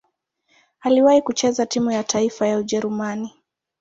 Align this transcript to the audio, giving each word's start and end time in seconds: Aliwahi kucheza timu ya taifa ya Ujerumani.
Aliwahi 0.81 1.21
kucheza 1.21 1.65
timu 1.65 1.91
ya 1.91 2.03
taifa 2.03 2.47
ya 2.47 2.57
Ujerumani. 2.57 3.33